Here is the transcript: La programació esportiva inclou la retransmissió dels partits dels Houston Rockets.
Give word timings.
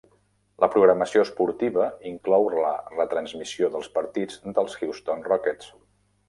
La 0.61 0.67
programació 0.75 1.25
esportiva 1.25 1.85
inclou 2.11 2.47
la 2.63 2.71
retransmissió 2.95 3.71
dels 3.77 3.93
partits 3.99 4.41
dels 4.57 4.79
Houston 4.81 5.23
Rockets. 5.31 5.71